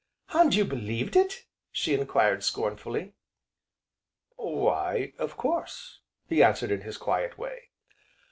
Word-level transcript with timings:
"And 0.33 0.55
you 0.55 0.65
believed 0.65 1.15
it?" 1.15 1.43
she 1.71 1.93
enquired 1.93 2.43
scornfully. 2.43 3.13
"Why, 4.35 5.13
of 5.19 5.37
course!" 5.37 5.99
he 6.27 6.41
answered 6.41 6.71
in 6.71 6.81
his 6.81 6.97
quiet 6.97 7.37
way. 7.37 7.69